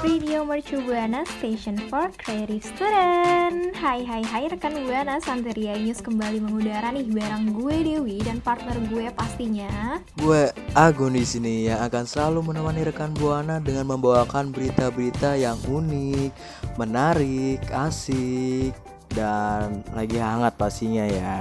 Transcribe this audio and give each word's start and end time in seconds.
Radio 0.00 0.48
Mercu 0.48 0.80
Buana 0.80 1.28
Station 1.28 1.76
for 1.92 2.08
Creative 2.16 2.64
Student. 2.64 3.76
Hai 3.76 4.00
hai 4.00 4.24
hai 4.24 4.48
rekan 4.48 4.72
Buana 4.88 5.20
Santeria 5.20 5.76
News 5.76 6.00
kembali 6.00 6.40
mengudara 6.40 6.88
nih 6.88 7.04
bareng 7.04 7.52
gue 7.52 7.76
Dewi 7.84 8.16
dan 8.24 8.40
partner 8.40 8.80
gue 8.88 9.12
pastinya. 9.12 10.00
Gue 10.16 10.56
Agun 10.72 11.12
di 11.12 11.20
sini 11.28 11.68
yang 11.68 11.84
akan 11.84 12.08
selalu 12.08 12.48
menemani 12.48 12.88
rekan 12.88 13.12
Buana 13.12 13.60
dengan 13.60 13.92
membawakan 13.92 14.56
berita-berita 14.56 15.36
yang 15.36 15.60
unik, 15.68 16.32
menarik, 16.80 17.60
asik, 17.68 18.72
dan 19.14 19.82
lagi 19.90 20.18
hangat 20.18 20.54
pastinya 20.54 21.02
ya. 21.06 21.38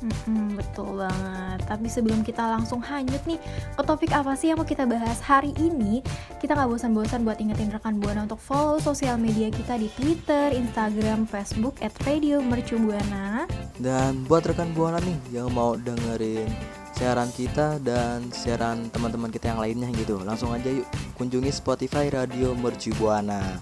Mm-mm, 0.00 0.56
betul 0.56 1.04
banget. 1.04 1.58
Tapi 1.68 1.86
sebelum 1.88 2.24
kita 2.24 2.44
langsung 2.48 2.80
hanyut 2.80 3.20
nih 3.28 3.40
ke 3.76 3.82
topik 3.84 4.12
apa 4.16 4.32
sih 4.32 4.52
yang 4.52 4.58
mau 4.60 4.68
kita 4.68 4.88
bahas 4.88 5.20
hari 5.20 5.52
ini, 5.60 6.00
kita 6.40 6.56
nggak 6.56 6.68
bosan-bosan 6.72 7.24
buat 7.24 7.36
ingetin 7.40 7.68
rekan 7.72 8.00
buana 8.00 8.24
untuk 8.24 8.40
follow 8.40 8.80
sosial 8.80 9.20
media 9.20 9.52
kita 9.52 9.76
di 9.76 9.92
Twitter, 9.92 10.56
Instagram, 10.56 11.28
Facebook 11.28 11.80
at 11.84 11.92
Radio 12.08 12.40
Mercu 12.40 12.80
Buana. 12.80 13.44
Dan 13.76 14.24
buat 14.24 14.44
rekan 14.48 14.72
Buana 14.72 15.00
nih 15.04 15.42
yang 15.42 15.52
mau 15.52 15.76
dengerin 15.76 16.48
siaran 16.92 17.32
kita 17.32 17.80
dan 17.80 18.28
siaran 18.30 18.86
teman-teman 18.92 19.32
kita 19.32 19.52
yang 19.52 19.60
lainnya 19.60 19.88
gitu, 19.96 20.20
langsung 20.22 20.52
aja 20.52 20.68
yuk 20.68 20.86
kunjungi 21.16 21.50
Spotify 21.50 22.12
Radio 22.12 22.52
Mercu 22.52 22.92
Buana 23.00 23.58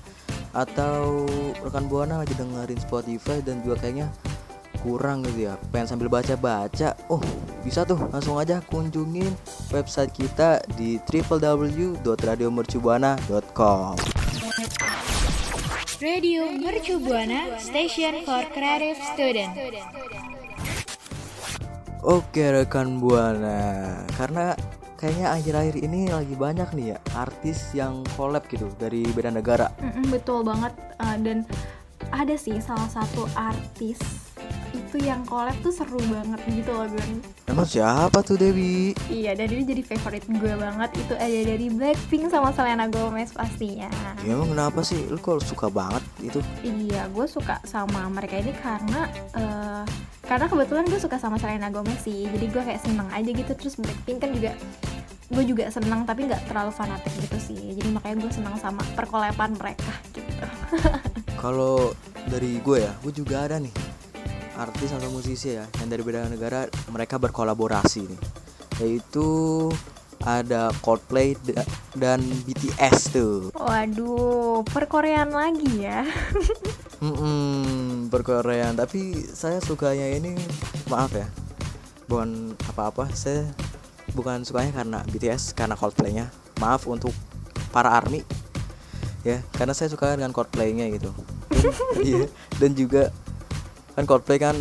atau 0.53 1.27
rekan 1.63 1.87
buana 1.87 2.19
lagi 2.23 2.35
dengerin 2.35 2.81
Spotify 2.83 3.41
dan 3.43 3.63
juga 3.63 3.77
kayaknya 3.87 4.11
kurang 4.81 5.21
gitu 5.29 5.53
ya. 5.53 5.61
Pengen 5.71 5.87
sambil 5.87 6.09
baca-baca. 6.09 6.97
Oh 7.13 7.21
bisa 7.63 7.85
tuh. 7.85 8.01
Langsung 8.11 8.41
aja 8.41 8.61
kunjungin 8.65 9.37
website 9.71 10.13
kita 10.17 10.65
di 10.75 10.99
www.radiomercubuana.com 11.05 13.97
Radio 16.01 16.49
Mercubuana, 16.49 17.61
station 17.61 18.25
for 18.25 18.41
creative 18.57 18.97
student. 19.13 19.53
Oke 22.01 22.41
rekan 22.41 22.97
buana. 22.97 24.01
Karena 24.17 24.57
kayaknya 25.01 25.33
akhir-akhir 25.33 25.77
ini 25.81 26.13
lagi 26.13 26.37
banyak 26.37 26.69
nih 26.77 26.87
ya 26.93 26.99
artis 27.17 27.73
yang 27.73 28.05
collab 28.15 28.45
gitu 28.53 28.69
dari 28.77 29.01
beda 29.17 29.33
negara. 29.33 29.73
Mm-mm, 29.81 30.13
betul 30.13 30.45
banget. 30.45 30.77
Uh, 31.01 31.17
dan 31.25 31.49
ada 32.13 32.37
sih 32.37 32.61
salah 32.61 32.89
satu 32.93 33.25
artis 33.33 33.97
itu 34.71 35.03
yang 35.03 35.23
collab 35.27 35.55
tuh 35.63 35.75
seru 35.75 35.99
banget 36.11 36.39
gitu 36.51 36.71
loh 36.71 36.87
Gun. 36.87 37.23
emang 37.51 37.67
siapa 37.67 38.23
tuh 38.23 38.39
Dewi? 38.39 38.95
Iya, 39.11 39.35
dan 39.35 39.51
ini 39.51 39.63
jadi 39.67 39.83
favorite 39.83 40.27
gue 40.31 40.55
banget. 40.55 40.91
Itu 40.95 41.15
ada 41.19 41.39
dari 41.43 41.67
Blackpink 41.71 42.31
sama 42.31 42.55
Selena 42.55 42.87
Gomez 42.87 43.35
pastinya. 43.35 43.91
Ya, 44.23 44.35
emang 44.35 44.55
kenapa 44.55 44.83
sih? 44.87 45.07
Lu 45.11 45.19
kok 45.19 45.43
suka 45.43 45.71
banget 45.71 46.03
itu? 46.23 46.39
Iya, 46.63 47.11
gue 47.11 47.27
suka 47.27 47.59
sama 47.67 48.07
mereka 48.11 48.39
ini 48.39 48.55
karena 48.55 49.11
eh, 49.35 49.83
Karena 50.31 50.47
kebetulan 50.47 50.87
gue 50.87 51.01
suka 51.03 51.19
sama 51.19 51.43
Selena 51.43 51.75
Gomez 51.75 52.07
sih. 52.07 52.31
Jadi 52.31 52.47
gue 52.55 52.63
kayak 52.63 52.87
seneng 52.87 53.11
aja 53.11 53.27
gitu. 53.27 53.51
Terus 53.51 53.75
Blackpink 53.83 54.23
kan 54.23 54.31
juga 54.31 54.55
Gue 55.31 55.47
juga 55.47 55.71
seneng 55.71 56.03
tapi 56.03 56.27
nggak 56.27 56.51
terlalu 56.51 56.75
fanatik 56.75 57.15
gitu 57.17 57.39
sih 57.39 57.79
Jadi 57.79 57.89
makanya 57.95 58.27
gue 58.27 58.33
seneng 58.35 58.55
sama 58.59 58.83
perkolepan 58.99 59.55
mereka 59.55 59.95
gitu 60.11 60.31
Kalau 61.43 61.95
dari 62.29 62.61
gue 62.61 62.85
ya, 62.85 62.93
gue 63.01 63.13
juga 63.17 63.49
ada 63.49 63.57
nih 63.57 63.73
artis 64.61 64.93
atau 64.93 65.09
musisi 65.09 65.57
ya 65.57 65.65
yang 65.81 65.89
dari 65.89 66.05
beda 66.05 66.29
negara 66.29 66.69
mereka 66.93 67.17
berkolaborasi 67.17 68.05
nih, 68.05 68.21
yaitu 68.85 69.25
ada 70.21 70.69
Coldplay 70.85 71.33
da- 71.41 71.65
dan 71.97 72.21
BTS 72.45 73.17
tuh. 73.17 73.49
Waduh, 73.57 74.61
perkoreaan 74.69 75.33
lagi 75.33 75.89
ya 75.89 76.05
berkorean. 78.13 78.77
Tapi 78.77 79.17
saya 79.33 79.65
sukanya 79.65 80.13
ini 80.13 80.37
maaf 80.93 81.17
ya, 81.17 81.25
bukan 82.05 82.53
apa-apa. 82.69 83.09
Saya 83.17 83.49
bukan 84.13 84.43
sukanya 84.45 84.83
karena 84.83 84.99
BTS, 85.09 85.55
karena 85.55 85.75
Coldplay-nya. 85.79 86.29
Maaf 86.61 86.85
untuk 86.91 87.15
para 87.71 87.95
army 87.95 88.27
ya, 89.23 89.41
karena 89.55 89.77
saya 89.77 89.93
suka 89.93 90.17
dengan 90.17 90.33
Coldplay-nya 90.33 90.89
gitu. 90.93 91.11
Iya, 92.01 92.25
dan 92.57 92.73
juga 92.73 93.13
kan 93.93 94.05
Coldplay 94.09 94.41
kan 94.41 94.57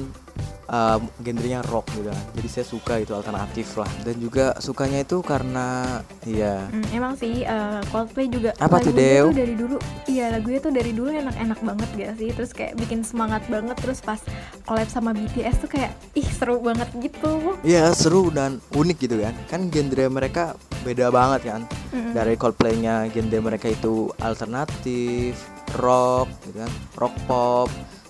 um, 0.69 1.01
genrenya 1.19 1.65
rock 1.67 1.89
gitu 1.91 2.07
kan. 2.07 2.19
Jadi 2.33 2.47
saya 2.47 2.65
suka 2.65 2.93
itu 2.97 3.11
alternatif 3.11 3.73
lah. 3.75 3.89
Dan 4.01 4.15
juga 4.17 4.53
sukanya 4.57 5.01
itu 5.01 5.19
karena 5.19 5.99
ya 6.23 6.69
Hmm, 6.69 6.85
emang 6.93 7.13
sih 7.13 7.41
eh, 7.41 7.81
Coldplay 7.89 8.29
juga 8.29 8.53
Apa 8.57 8.77
tuh, 8.77 8.93
Dew? 8.93 9.33
dari 9.33 9.53
dulu 9.53 9.75
iya 10.05 10.29
lagunya 10.29 10.59
tuh 10.59 10.69
dari 10.69 10.91
dulu 10.91 11.09
enak-enak 11.09 11.59
banget 11.59 11.89
gak 11.95 12.13
sih 12.17 12.29
terus 12.29 12.51
kayak 12.51 12.77
bikin 12.77 13.01
semangat 13.01 13.41
banget 13.47 13.73
terus 13.79 13.99
pas 13.99 14.21
collab 14.63 14.85
sama 14.87 15.11
BTS 15.11 15.63
tuh 15.63 15.69
kayak 15.69 15.91
ih 16.13 16.25
seru 16.25 16.61
banget 16.61 16.89
gitu 16.99 17.57
Iya 17.61 17.89
seru 17.91 18.29
dan 18.29 18.61
unik 18.71 18.97
gitu 18.99 19.15
kan 19.17 19.33
Kan 19.47 19.61
genre 19.69 20.05
mereka 20.07 20.53
beda 20.81 21.09
banget 21.09 21.41
kan 21.49 21.61
Mm-mm. 21.89 22.13
Dari 22.13 22.35
Coldplay-nya 22.35 23.09
genre 23.09 23.39
mereka 23.41 23.67
itu 23.67 24.13
alternatif, 24.19 25.33
rock 25.75 26.29
gitu 26.45 26.61
kan 26.61 26.71
Rock 26.95 27.15
pop 27.25 27.69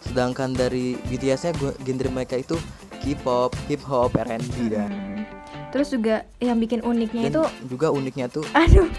Sedangkan 0.09 0.51
dari 0.51 0.97
BTS-nya 1.05 1.53
genre 1.79 2.09
mereka 2.09 2.35
itu 2.35 2.57
K-pop, 2.99 3.53
hip 3.69 3.79
hop, 3.85 4.11
R&B 4.13 4.55
dan 4.67 4.89
Hmm. 4.89 5.23
terus 5.69 5.93
juga 5.93 6.25
yang 6.41 6.57
bikin 6.57 6.81
uniknya 6.81 7.29
Dan 7.29 7.31
itu 7.31 7.41
juga 7.69 7.93
uniknya 7.93 8.25
tuh 8.25 8.41
aduh. 8.51 8.89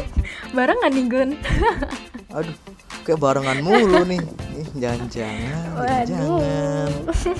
Barengan 0.56 0.92
nih 0.92 1.06
Gun. 1.08 1.30
Aduh 2.36 2.54
kayak 3.00 3.16
barengan 3.18 3.58
mulu 3.58 4.04
nih. 4.04 4.20
Ih, 4.54 4.68
Jangan-jangan 4.76 6.04
Jangan 6.04 6.88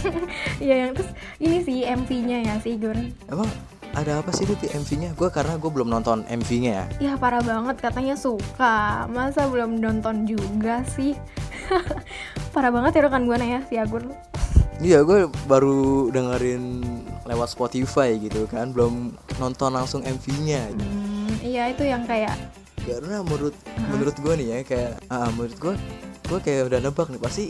Iya 0.64 0.74
yang 0.82 0.90
terus 0.96 1.10
ini 1.36 1.58
sih 1.60 1.78
MV-nya 1.84 2.38
ya 2.42 2.54
sih 2.58 2.74
Gun. 2.74 3.12
Emang 3.28 3.46
ada 3.92 4.22
apa 4.22 4.30
sih 4.32 4.46
di 4.46 4.66
MV-nya? 4.66 5.12
Gue 5.14 5.28
karena 5.28 5.58
gue 5.58 5.68
belum 5.68 5.90
nonton 5.90 6.24
MV-nya 6.26 6.72
ya. 6.72 6.84
Ya 7.02 7.12
parah 7.14 7.42
banget. 7.42 7.76
Katanya 7.78 8.14
suka. 8.14 9.04
Masa 9.10 9.46
belum 9.46 9.78
nonton 9.78 10.24
juga 10.24 10.80
sih 10.88 11.14
Parah 12.54 12.70
banget 12.74 12.98
ya 12.98 13.00
rekan 13.06 13.24
buana 13.26 13.46
ya 13.46 13.60
si 13.66 13.74
Agun 13.78 14.10
Iya 14.80 15.04
gue 15.04 15.28
baru 15.44 16.08
dengerin 16.08 16.80
lewat 17.28 17.52
Spotify 17.52 18.16
gitu 18.16 18.48
kan 18.48 18.72
Belum 18.72 19.12
nonton 19.36 19.76
langsung 19.76 20.00
MV-nya 20.00 20.72
gitu. 20.72 20.88
Hmm, 20.88 21.34
Iya 21.44 21.62
itu 21.68 21.84
yang 21.84 22.08
kayak 22.08 22.32
Karena 22.80 23.20
menurut 23.20 23.52
menurut 23.92 24.16
gue 24.16 24.34
nih 24.40 24.46
ya 24.48 24.58
kayak 24.64 24.92
ah, 25.12 25.28
Menurut 25.36 25.56
gue 25.60 25.74
gue 26.32 26.38
kayak 26.40 26.72
udah 26.72 26.80
nebak 26.80 27.12
nih 27.12 27.20
pasti 27.20 27.44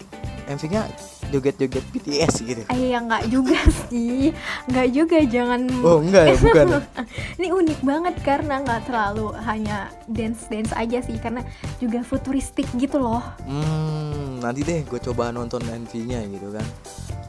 MV-nya 0.51 0.91
joget-joget 1.31 1.85
BTS 1.95 2.35
gitu. 2.43 2.63
Eh 2.69 2.93
ya 2.93 2.99
nggak 3.01 3.31
juga 3.31 3.59
sih. 3.87 4.35
Nggak 4.67 4.89
juga 4.91 5.19
jangan. 5.25 5.61
Oh 5.81 6.03
enggak 6.03 6.25
ya? 6.31 6.37
Bukan 6.37 6.67
ya? 6.69 6.81
Ini 7.39 7.49
unik 7.55 7.81
banget 7.87 8.15
karena 8.27 8.55
nggak 8.61 8.91
terlalu 8.91 9.33
hanya 9.47 9.89
dance-dance 10.11 10.75
aja 10.75 10.99
sih 11.01 11.17
Karena 11.23 11.47
juga 11.79 12.03
futuristik 12.03 12.67
gitu 12.77 12.99
loh. 12.99 13.23
Hmm 13.47 14.21
nanti 14.41 14.65
deh 14.65 14.81
gue 14.89 15.01
coba 15.05 15.31
nonton 15.31 15.61
MV-nya 15.63 16.25
gitu 16.33 16.49
kan. 16.51 16.65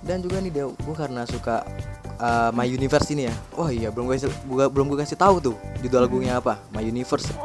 Dan 0.02 0.26
juga 0.26 0.42
nih 0.42 0.50
Dew, 0.50 0.74
gue 0.74 0.96
karena 0.98 1.28
suka 1.30 1.62
uh, 2.22 2.54
My 2.54 2.64
Universe 2.64 3.10
ini 3.10 3.26
ya. 3.26 3.36
Wah 3.52 3.68
iya 3.68 3.90
belum 3.90 4.06
gue 4.08 4.18
belum 4.70 4.86
gue 4.88 5.02
kasih 5.02 5.18
tahu 5.18 5.42
tuh 5.42 5.56
judul 5.82 6.06
lagunya 6.06 6.38
apa 6.38 6.62
My 6.70 6.86
Universe. 6.86 7.34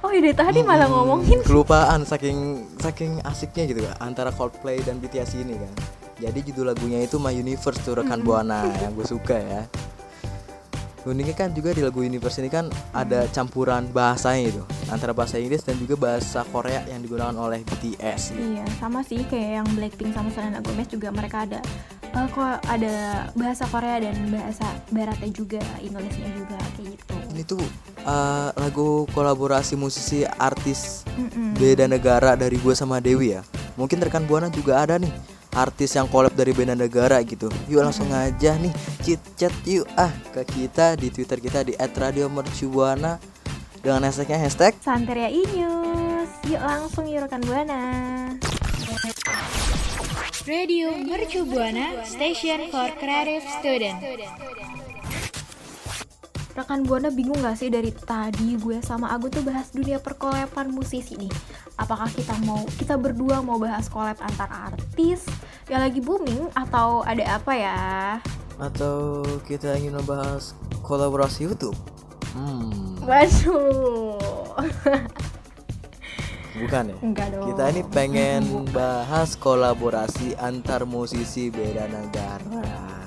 Oh 0.00 0.10
iya 0.10 0.20
dari 0.22 0.34
tadi 0.34 0.60
malah 0.60 0.84
Hmm, 0.84 0.96
ngomongin. 0.96 1.38
kelupaan 1.40 2.02
saking 2.02 2.38
saking 2.76 3.20
asiknya 3.22 3.64
gitu 3.66 3.80
kan 3.84 3.94
antara 4.02 4.30
Coldplay 4.30 4.80
dan 4.80 4.98
BTS 4.98 5.36
ini 5.36 5.54
kan. 5.54 5.72
Jadi 6.20 6.44
judul 6.44 6.68
lagunya 6.68 7.00
itu 7.00 7.16
My 7.16 7.32
Universe 7.32 7.80
tuh 7.80 7.96
rekan 7.96 8.20
buana 8.20 8.68
yang 8.78 8.92
gue 8.92 9.04
suka 9.04 9.36
ya. 9.36 9.62
Uniknya 11.00 11.32
kan 11.34 11.48
juga 11.50 11.72
di 11.72 11.80
lagu 11.80 12.04
Universe 12.04 12.44
ini 12.44 12.52
kan 12.52 12.68
ada 12.92 13.24
campuran 13.28 13.88
bahasanya 13.88 14.52
itu 14.52 14.62
antara 14.88 15.16
bahasa 15.16 15.40
Inggris 15.40 15.64
dan 15.64 15.80
juga 15.80 15.96
bahasa 15.96 16.44
Korea 16.44 16.84
yang 16.84 17.00
digunakan 17.00 17.32
oleh 17.32 17.64
BTS 17.64 18.36
gitu. 18.36 18.40
Iya 18.52 18.68
sama 18.76 19.00
sih 19.00 19.24
kayak 19.24 19.50
yang 19.56 19.68
Blackpink 19.72 20.12
sama 20.12 20.28
Selena 20.28 20.60
Gomez 20.60 20.92
juga 20.92 21.08
mereka 21.08 21.48
ada 21.48 21.64
eh, 22.14 22.26
kok 22.30 22.56
ada 22.66 22.94
bahasa 23.34 23.64
Korea 23.70 23.96
dan 24.02 24.16
bahasa 24.30 24.66
Baratnya 24.90 25.30
juga 25.30 25.62
Indonesia 25.78 26.26
juga 26.34 26.58
kayak 26.76 26.88
gitu 26.96 27.14
ini 27.30 27.42
tuh 27.46 27.62
uh, 28.04 28.50
lagu 28.58 29.06
kolaborasi 29.14 29.78
musisi 29.78 30.26
artis 30.26 31.06
Mm-mm. 31.14 31.54
beda 31.56 31.86
negara 31.86 32.34
dari 32.34 32.58
gue 32.58 32.74
sama 32.74 32.98
Dewi 32.98 33.38
ya 33.38 33.42
mungkin 33.78 34.02
rekan 34.02 34.26
buana 34.26 34.50
juga 34.50 34.82
ada 34.82 34.98
nih 34.98 35.12
artis 35.54 35.98
yang 35.98 36.06
collab 36.06 36.34
dari 36.34 36.54
beda 36.54 36.78
negara 36.78 37.18
gitu. 37.26 37.50
Yuk 37.66 37.82
langsung 37.82 38.06
aja 38.14 38.54
nih 38.54 38.70
chit 39.02 39.20
chat 39.34 39.50
yuk 39.66 39.86
ah 39.98 40.10
ke 40.30 40.46
kita 40.46 40.94
di 40.94 41.10
Twitter 41.10 41.42
kita 41.42 41.66
di 41.66 41.74
@radiomercubuana 41.74 43.18
dengan 43.82 44.06
hashtagnya 44.06 44.38
hashtag 44.38 44.72
Santeria 44.78 45.30
Inews. 45.30 46.30
Yuk 46.46 46.62
langsung 46.62 47.04
yuk 47.10 47.26
rekan 47.26 47.42
Buana. 47.42 47.80
Radio 50.48 50.96
Mercu 50.96 51.44
Buana 51.44 52.00
Station 52.08 52.72
for 52.72 52.88
Creative 52.96 53.44
Student. 53.60 53.98
Rekan 56.56 56.80
Buana 56.84 57.08
bingung 57.12 57.38
gak 57.40 57.60
sih 57.60 57.68
dari 57.68 57.92
tadi 57.92 58.56
gue 58.56 58.80
sama 58.80 59.12
Agu 59.12 59.28
tuh 59.28 59.44
bahas 59.44 59.70
dunia 59.70 60.02
perkolepan 60.02 60.68
musisi 60.68 61.14
nih 61.16 61.30
Apakah 61.78 62.10
kita 62.12 62.34
mau, 62.44 62.60
kita 62.76 62.98
berdua 63.00 63.40
mau 63.40 63.56
bahas 63.56 63.86
collab 63.88 64.18
antar 64.20 64.72
artis 64.72 65.24
yang 65.70 65.80
lagi 65.80 66.02
booming 66.02 66.50
atau 66.52 67.00
ada 67.06 67.38
apa 67.38 67.52
ya? 67.54 67.80
atau 68.60 69.24
kita 69.48 69.72
ingin 69.72 69.96
membahas 69.96 70.52
kolaborasi 70.84 71.48
YouTube? 71.48 71.72
Hmm, 72.36 73.00
Waduh 73.00 74.20
bukan 76.58 76.84
ya? 76.90 76.96
Enggak 77.04 77.28
dong 77.34 77.46
Kita 77.50 77.64
ini 77.70 77.82
pengen 77.90 78.42
bahas 78.76 79.38
kolaborasi 79.38 80.34
antar 80.40 80.82
musisi 80.88 81.52
beda 81.52 81.86
negara. 81.86 82.62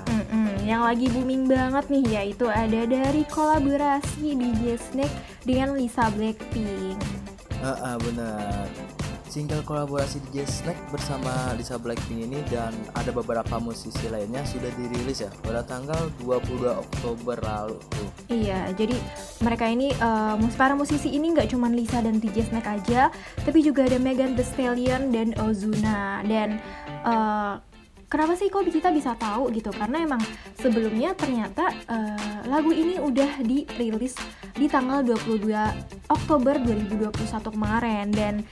Mm-mm, 0.08 0.64
yang 0.64 0.84
lagi 0.86 1.10
booming 1.12 1.50
banget 1.50 1.84
nih 1.90 2.04
yaitu 2.20 2.46
ada 2.48 2.86
dari 2.88 3.22
kolaborasi 3.28 4.36
DJ 4.36 4.80
Snake 4.80 5.16
dengan 5.44 5.76
Lisa 5.76 6.08
Blackpink. 6.14 6.96
Ah, 7.64 7.96
ah, 7.96 7.96
benar. 7.96 8.68
Single 9.34 9.66
kolaborasi 9.66 10.22
DJ 10.30 10.46
Snack 10.46 10.78
bersama 10.94 11.50
Lisa 11.58 11.74
Blackpink 11.74 12.30
ini 12.30 12.38
dan 12.46 12.70
ada 12.94 13.10
beberapa 13.10 13.58
musisi 13.58 14.06
lainnya 14.06 14.46
sudah 14.46 14.70
dirilis 14.78 15.26
ya 15.26 15.30
pada 15.42 15.66
tanggal 15.66 16.06
22 16.22 16.70
Oktober 16.70 17.42
lalu 17.42 17.74
tuh. 17.90 18.08
Iya, 18.30 18.70
jadi 18.78 18.94
mereka 19.42 19.66
ini 19.66 19.90
mus- 20.38 20.54
para 20.54 20.78
musisi 20.78 21.10
ini 21.10 21.34
nggak 21.34 21.50
cuma 21.50 21.66
Lisa 21.66 21.98
dan 21.98 22.22
DJ 22.22 22.46
Snake 22.46 22.78
aja, 22.78 23.10
tapi 23.42 23.58
juga 23.58 23.82
ada 23.82 23.98
Megan 23.98 24.38
Thee 24.38 24.46
Stallion 24.46 25.10
dan 25.10 25.34
Ozuna 25.42 26.22
dan 26.22 26.62
eh, 27.02 27.54
Kenapa 28.04 28.38
sih 28.38 28.46
kok 28.46 28.62
kita 28.62 28.94
bisa 28.94 29.18
tahu 29.18 29.50
gitu? 29.50 29.74
Karena 29.74 29.98
emang 29.98 30.22
sebelumnya 30.54 31.18
ternyata 31.18 31.66
eh, 31.90 32.46
lagu 32.46 32.70
ini 32.70 33.02
udah 33.02 33.42
dirilis 33.42 34.14
di 34.54 34.70
tanggal 34.70 35.02
22 35.02 35.50
Oktober 36.06 36.54
2021 36.62 37.10
kemarin 37.42 38.06
dan 38.14 38.46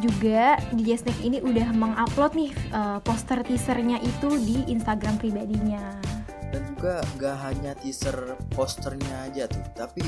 juga 0.00 0.56
DJ 0.72 1.04
Snake 1.04 1.22
ini 1.22 1.38
udah 1.44 1.70
mengupload 1.76 2.32
nih 2.34 2.50
eh, 2.72 2.98
poster 3.04 3.44
teasernya 3.44 4.00
itu 4.00 4.28
di 4.40 4.66
Instagram 4.72 5.20
pribadinya. 5.20 6.00
Dan 6.50 6.66
juga 6.74 6.98
gak 7.14 7.36
hanya 7.46 7.78
teaser 7.78 8.34
posternya 8.50 9.30
aja 9.30 9.46
tuh, 9.46 9.62
tapi 9.78 10.02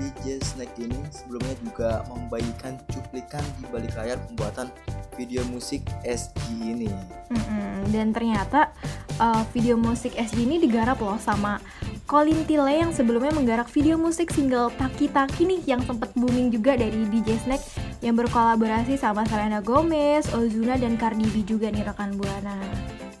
DJ 0.00 0.40
Snack 0.40 0.72
ini 0.80 0.96
sebelumnya 1.12 1.52
juga 1.60 1.90
membagikan 2.08 2.80
cuplikan 2.88 3.44
di 3.60 3.68
balik 3.68 3.92
layar 4.00 4.16
pembuatan 4.24 4.72
video 5.20 5.44
musik 5.52 5.84
SG 6.00 6.48
ini. 6.48 6.88
Mm-mm, 7.28 7.92
Dan 7.92 8.16
ternyata 8.16 8.72
uh, 9.20 9.44
video 9.52 9.76
musik 9.76 10.16
SG 10.16 10.48
ini 10.48 10.56
digarap 10.56 10.96
loh 11.04 11.20
sama 11.20 11.60
Colin 12.08 12.44
Tille 12.48 12.72
yang 12.72 12.92
sebelumnya 12.92 13.32
menggarap 13.32 13.68
video 13.68 13.96
musik 13.96 14.32
single 14.32 14.72
Taki 14.74 15.08
Taki 15.12 15.48
nih 15.48 15.60
yang 15.76 15.80
sempat 15.84 16.12
booming 16.16 16.52
juga 16.52 16.76
dari 16.76 17.04
DJ 17.08 17.40
Snake 17.40 17.64
yang 18.02 18.18
berkolaborasi 18.18 18.98
sama 18.98 19.22
Selena 19.30 19.62
Gomez, 19.62 20.26
Ozuna 20.34 20.74
dan 20.74 20.98
Cardi 20.98 21.22
B 21.30 21.46
juga 21.46 21.70
nih 21.70 21.86
rekan 21.86 22.18
buana. 22.18 22.58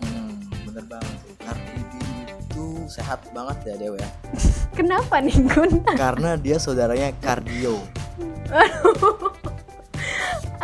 Hmm, 0.02 0.42
bener 0.66 0.84
banget 0.90 1.14
tuh. 1.22 1.34
Cardi 1.38 1.78
B 1.86 1.92
itu 2.26 2.64
sehat 2.90 3.22
banget 3.30 3.56
ya 3.62 3.74
Dewa 3.78 3.96
ya. 4.02 4.10
Kenapa 4.78 5.22
nih 5.22 5.38
Gun? 5.46 5.86
Karena 5.94 6.34
dia 6.34 6.58
saudaranya 6.58 7.14
Cardio. 7.22 7.78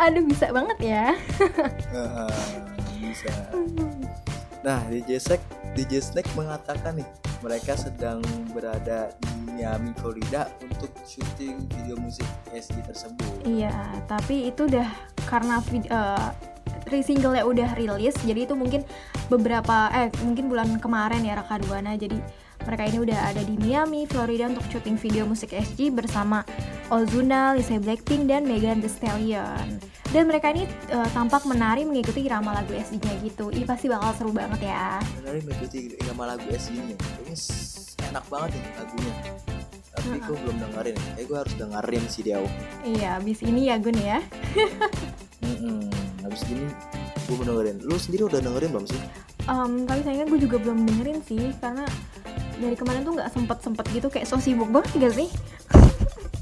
Aduh 0.03 0.23
bisa 0.27 0.51
banget 0.51 0.77
ya. 0.83 1.05
Heeh, 1.95 2.35
bisa. 2.99 3.31
Nah, 4.59 4.83
DJ 4.91 5.15
Snack, 5.19 5.41
DJ 5.79 6.03
Snack 6.03 6.27
mengatakan 6.35 6.99
nih, 6.99 7.07
mereka 7.39 7.75
sedang 7.75 8.19
berada 8.51 9.11
di 9.19 9.31
Miami, 9.55 9.91
Florida 9.99 10.47
untuk 10.63 10.91
syuting 11.03 11.67
video 11.75 11.95
musik 11.99 12.27
SG 12.51 12.79
tersebut. 12.83 13.47
Iya, 13.47 13.73
tapi 14.07 14.51
itu 14.51 14.67
udah 14.67 14.87
karena 15.27 15.59
vid- 15.67 15.91
eh, 15.91 16.29
single-nya 16.89 17.45
udah 17.45 17.69
rilis, 17.77 18.17
jadi 18.25 18.49
itu 18.49 18.57
mungkin 18.57 18.81
beberapa 19.29 19.93
eh 19.93 20.09
mungkin 20.25 20.49
bulan 20.49 20.81
kemarin 20.81 21.21
ya 21.21 21.37
rekan 21.37 21.61
buana. 21.69 21.93
Jadi 21.93 22.17
mereka 22.65 22.83
ini 22.89 22.97
udah 22.99 23.19
ada 23.29 23.41
di 23.45 23.55
Miami, 23.61 24.09
Florida 24.09 24.49
untuk 24.49 24.65
syuting 24.67 24.97
video 24.97 25.23
musik 25.29 25.53
SG 25.53 25.93
bersama 25.93 26.41
Ozuna, 26.89 27.53
Lisa 27.53 27.77
Blackpink 27.77 28.25
dan 28.25 28.49
Megan 28.49 28.81
Thee 28.81 28.89
Stallion. 28.89 29.79
Dan 30.09 30.25
mereka 30.25 30.49
ini 30.49 30.65
eh, 30.89 31.09
tampak 31.13 31.45
menari 31.45 31.85
mengikuti 31.85 32.25
irama 32.25 32.49
lagu 32.49 32.73
SG-nya 32.73 33.21
gitu. 33.21 33.53
Ih 33.53 33.61
pasti 33.61 33.85
bakal 33.85 34.09
seru 34.17 34.31
banget 34.33 34.65
ya. 34.65 34.97
Beneran 35.21 35.45
mengikuti 35.45 35.93
irama 36.01 36.33
lagu 36.33 36.49
SG 36.49 36.73
ini. 36.73 36.95
Enak 38.09 38.25
banget 38.25 38.57
nih 38.57 38.63
lagunya. 38.73 39.13
Tapi 39.93 40.17
gue 40.17 40.35
belum 40.41 40.57
dengerin. 40.57 40.97
Kayak 40.97 41.25
gue 41.29 41.37
harus 41.37 41.53
dengerin 41.61 42.03
sih 42.09 42.21
dia. 42.25 42.37
Iya, 42.81 43.09
abis 43.21 43.39
ini 43.45 43.69
ya 43.69 43.75
Gun 43.77 43.97
ya. 44.01 44.19
Mm-mm. 45.45 45.93
Habis 46.25 46.41
ini 46.49 46.65
gue 47.29 47.35
mau 47.37 47.45
dengerin. 47.45 47.77
Lu 47.85 47.95
sendiri 48.01 48.23
udah 48.25 48.39
dengerin 48.41 48.69
belum 48.73 48.85
sih? 48.89 49.01
Em, 49.45 49.85
tapi 49.85 50.01
sayangnya 50.01 50.25
gue 50.25 50.39
juga 50.41 50.57
belum 50.57 50.89
dengerin 50.89 51.19
sih 51.21 51.53
karena 51.61 51.85
dari 52.59 52.75
kemarin 52.75 53.01
tuh 53.05 53.13
nggak 53.13 53.29
sempet 53.29 53.57
sempet 53.61 53.85
gitu 53.93 54.07
kayak 54.09 54.25
so 54.27 54.41
sibuk 54.41 54.67
banget 54.73 54.89
gak 54.99 55.13
sih? 55.15 55.29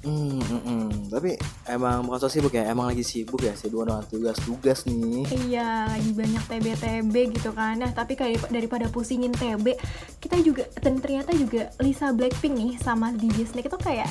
Hmm, 0.07 0.39
mm, 0.39 0.61
mm. 0.63 0.87
tapi 1.11 1.35
emang 1.67 2.07
bukan 2.07 2.19
so 2.23 2.31
sibuk 2.31 2.55
ya, 2.55 2.71
emang 2.71 2.87
lagi 2.87 3.03
sibuk 3.03 3.43
ya, 3.43 3.51
sibuk 3.59 3.83
dengan 3.83 4.07
tugas-tugas 4.07 4.87
nih. 4.87 5.27
Iya, 5.51 5.91
lagi 5.91 6.15
banyak 6.15 6.43
TB-TB 6.47 7.13
gitu 7.35 7.51
kan. 7.51 7.75
Nah, 7.75 7.91
tapi 7.91 8.15
kayak 8.15 8.47
daripada 8.47 8.87
pusingin 8.87 9.35
TB, 9.35 9.75
kita 10.23 10.39
juga 10.39 10.63
dan 10.79 11.03
ternyata 11.03 11.35
juga 11.35 11.75
Lisa 11.83 12.15
Blackpink 12.15 12.55
nih 12.55 12.71
sama 12.79 13.11
DJ 13.11 13.51
Snake 13.51 13.67
itu 13.67 13.79
kayak 13.83 14.07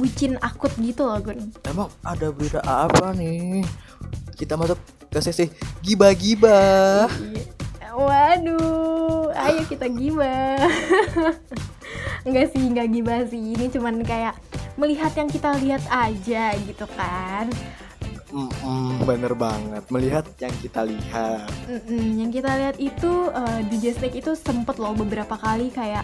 bucin 0.00 0.40
akut 0.40 0.72
gitu 0.80 1.04
loh, 1.04 1.20
Gun. 1.20 1.52
Emang 1.68 1.92
ada 2.00 2.32
berita 2.32 2.64
apa 2.64 3.12
nih? 3.12 3.68
Kita 4.40 4.56
masuk 4.56 4.80
ke 5.12 5.20
sesi 5.20 5.52
giba-giba. 5.84 7.04
Waduh, 7.92 9.28
ayo 9.28 9.60
kita 9.68 9.92
gibah. 9.92 10.56
Enggak 12.26 12.56
sih, 12.56 12.64
enggak 12.64 12.88
gibah 12.90 13.20
sih. 13.28 13.52
Ini 13.52 13.68
cuman 13.68 14.00
kayak 14.00 14.34
melihat 14.74 15.12
yang 15.14 15.30
kita 15.30 15.54
lihat 15.58 15.84
aja 15.90 16.54
gitu 16.58 16.86
kan. 16.94 17.50
Mm-mm, 18.34 19.06
bener 19.06 19.30
banget, 19.38 19.86
melihat 19.94 20.26
yang 20.42 20.54
kita 20.58 20.82
lihat. 20.82 21.46
Mm-mm, 21.70 22.18
yang 22.18 22.30
kita 22.34 22.50
lihat 22.58 22.76
itu 22.82 23.30
eh, 23.30 23.60
DJ 23.70 23.94
Snake 23.94 24.18
itu 24.18 24.34
sempet 24.34 24.74
loh 24.82 24.90
beberapa 24.90 25.38
kali 25.38 25.70
kayak 25.70 26.02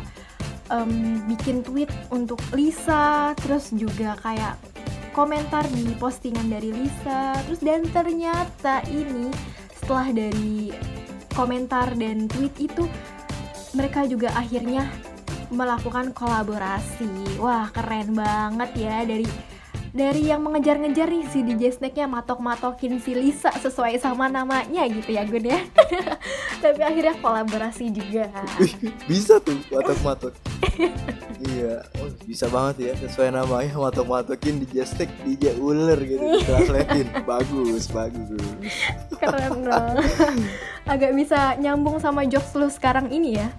em, 0.70 1.26
bikin 1.26 1.66
tweet 1.66 1.90
untuk 2.14 2.38
Lisa, 2.54 3.34
terus 3.34 3.74
juga 3.74 4.14
kayak 4.22 4.54
komentar 5.10 5.66
di 5.74 5.90
postingan 5.98 6.46
dari 6.46 6.70
Lisa, 6.70 7.34
terus 7.50 7.58
dan 7.66 7.82
ternyata 7.90 8.86
ini 8.86 9.34
setelah 9.74 10.14
dari 10.14 10.70
komentar 11.34 11.98
dan 11.98 12.30
tweet 12.30 12.54
itu 12.62 12.86
mereka 13.74 14.06
juga 14.06 14.30
akhirnya 14.38 14.86
melakukan 15.50 16.14
kolaborasi. 16.14 17.38
Wah 17.42 17.68
keren 17.74 18.14
banget 18.14 18.70
ya 18.78 19.02
dari 19.04 19.26
dari 19.90 20.30
yang 20.30 20.46
mengejar-ngejar 20.46 21.10
nih 21.10 21.26
si 21.34 21.42
DJ 21.42 21.74
Snake-nya 21.74 22.06
matok-matokin 22.06 23.02
si 23.02 23.10
Lisa 23.10 23.50
sesuai 23.50 23.98
sama 23.98 24.30
namanya 24.30 24.86
gitu 24.86 25.10
ya 25.10 25.26
Gun 25.26 25.50
ya 25.50 25.58
tapi 26.62 26.78
akhirnya 26.78 27.18
kolaborasi 27.18 27.90
juga 27.90 28.30
Bisa 29.10 29.42
tuh 29.42 29.58
matok-matok. 29.66 30.34
iya, 31.42 31.82
oh, 31.98 32.08
bisa 32.22 32.46
banget 32.46 32.76
ya 32.86 32.92
sesuai 33.02 33.34
namanya 33.34 33.74
matok-matokin 33.74 34.62
DJ 34.62 34.86
stick, 34.86 35.10
DJ 35.26 35.58
ular 35.58 35.98
gitu. 35.98 36.22
Translatein. 36.46 37.10
bagus, 37.26 37.90
bagus. 37.90 38.30
keren 39.18 39.66
dong 39.66 39.96
agak 40.86 41.12
bisa 41.18 41.58
nyambung 41.58 41.98
sama 41.98 42.22
jokes 42.30 42.54
lu 42.54 42.70
sekarang 42.70 43.10
ini 43.10 43.42
ya 43.42 43.50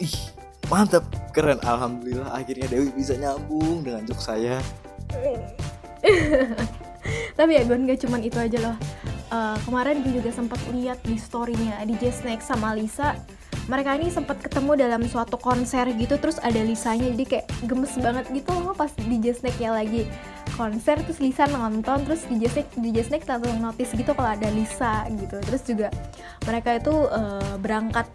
Ih, 0.00 0.29
mantap, 0.70 1.04
keren. 1.34 1.58
Alhamdulillah 1.66 2.30
akhirnya 2.32 2.70
Dewi 2.70 2.94
bisa 2.94 3.18
nyambung 3.18 3.84
dengan 3.84 4.06
jok 4.06 4.20
saya. 4.22 4.62
tapi 7.38 7.56
ya 7.56 7.64
Gun 7.64 7.88
gak 7.88 8.04
cuman 8.04 8.20
itu 8.24 8.38
aja 8.40 8.58
loh 8.60 8.76
Eh, 9.30 9.58
kemarin 9.62 10.02
gue 10.02 10.18
juga 10.18 10.34
sempat 10.34 10.58
lihat 10.74 10.98
di 11.06 11.14
storynya 11.14 11.78
DJ 11.86 12.10
Snake 12.10 12.42
sama 12.42 12.74
Lisa 12.74 13.14
mereka 13.70 13.94
ini 13.94 14.10
sempat 14.10 14.42
ketemu 14.42 14.74
dalam 14.74 15.06
suatu 15.06 15.38
konser 15.38 15.86
gitu 15.94 16.18
terus 16.18 16.42
ada 16.42 16.58
Lisanya 16.58 17.14
jadi 17.14 17.38
kayak 17.38 17.46
gemes 17.62 17.94
banget 18.02 18.26
gitu 18.34 18.50
loh 18.58 18.74
pas 18.74 18.90
DJ 18.90 19.30
Snake 19.30 19.62
nya 19.62 19.70
lagi 19.70 20.02
konser 20.58 20.98
terus 21.06 21.22
Lisa 21.22 21.46
nonton 21.46 22.02
terus 22.02 22.26
DJ 22.26 22.50
Snake 22.50 22.70
DJ 22.74 22.98
Snake 23.06 23.26
langsung 23.30 23.62
notice 23.62 23.94
gitu 23.94 24.10
kalau 24.18 24.34
ada 24.34 24.50
Lisa 24.50 25.06
gitu 25.14 25.38
terus 25.46 25.62
juga 25.62 25.94
mereka 26.42 26.82
itu 26.82 26.90
eh, 26.90 27.54
berangkat 27.62 28.10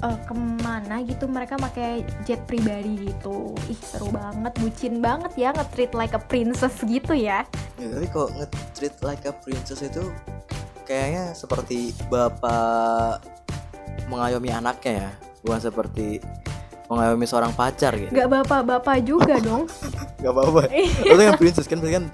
eh, 0.00 0.18
ke 0.20 0.32
mana 0.34 1.00
gitu 1.00 1.24
mereka 1.24 1.54
pakai 1.56 1.90
jet 2.22 2.40
pribadi 2.44 3.06
gitu 3.06 3.52
ih 3.66 3.76
seru 3.76 4.08
banget 4.08 4.52
bucin 4.56 4.98
banget 4.98 5.32
ya 5.34 5.48
nge-treat 5.50 5.92
like 5.92 6.12
a 6.12 6.20
princess 6.20 6.74
gitu 6.82 7.12
ya 7.12 7.44
Ya, 7.76 7.88
tapi 7.88 8.06
kok 8.06 8.28
nge-treat 8.34 8.94
like 9.00 9.24
a 9.24 9.32
princess 9.34 9.80
itu 9.80 10.04
kayaknya 10.84 11.32
seperti 11.32 11.92
bapak 12.06 13.24
mengayomi 14.06 14.50
anaknya 14.50 14.92
ya, 14.98 15.10
bukan 15.40 15.60
seperti 15.62 16.18
mengayomi 16.86 17.22
seorang 17.22 17.54
pacar 17.54 17.94
gitu. 17.94 18.10
nggak 18.10 18.28
bapak-bapak 18.28 18.96
juga 19.00 19.38
dong 19.38 19.64
Gak 20.20 20.36
apa-apa. 20.36 20.68
Itu 20.68 21.16
kan 21.16 21.32
princess 21.34 21.64
kan 21.64 21.80
kan 21.80 22.04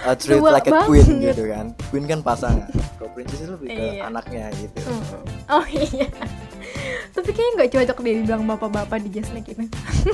uh, 0.00 0.16
treat 0.16 0.40
Tua 0.40 0.48
like 0.50 0.64
a 0.64 0.88
queen 0.88 1.04
banget. 1.04 1.28
gitu 1.28 1.44
kan. 1.44 1.66
Queen 1.92 2.08
kan 2.08 2.24
pasangan. 2.24 2.64
Kalau 2.96 3.12
princess 3.12 3.36
itu 3.36 3.52
lebih 3.52 3.68
ke 3.68 3.84
Iya. 3.92 4.08
anaknya 4.08 4.44
gitu. 4.56 4.80
Oh 5.46 5.66
iya 5.68 6.08
tapi 7.10 7.30
kayaknya 7.34 7.52
nggak 7.56 7.70
cocok 7.74 7.98
deh 8.02 8.14
dibilang 8.22 8.42
bapak-bapak 8.46 8.98
di 9.02 9.10
Just 9.10 9.30
Snake 9.34 9.50
ini 9.54 9.66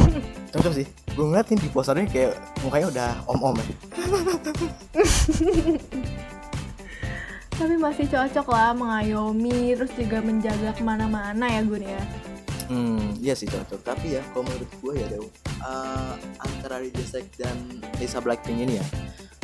Cocok 0.56 0.72
sih. 0.72 0.86
Gue 1.12 1.24
ngeliatin 1.28 1.60
di 1.60 1.68
posternya 1.68 2.08
kayak 2.08 2.32
mukanya 2.64 2.86
udah 2.88 3.10
om-om 3.28 3.56
ya. 3.60 3.66
tapi 7.56 7.72
masih 7.80 8.04
cocok 8.04 8.46
lah 8.52 8.76
mengayomi 8.76 9.72
terus 9.72 9.88
juga 9.96 10.20
menjaga 10.20 10.76
ke 10.76 10.82
mana-mana 10.84 11.48
ya 11.48 11.64
Gun 11.64 11.84
ya 11.84 12.02
Hmm, 12.66 13.14
iya 13.22 13.30
sih 13.38 13.46
cocok. 13.46 13.78
Tapi 13.86 14.18
ya 14.18 14.22
kalau 14.34 14.42
menurut 14.42 14.66
gue 14.82 14.92
ya 14.98 15.06
Dew, 15.06 15.30
uh, 15.62 16.18
antara 16.42 16.82
Sek 17.06 17.30
dan 17.38 17.54
Lisa 18.02 18.18
Blackpink 18.18 18.58
ini 18.58 18.82
ya, 18.82 18.86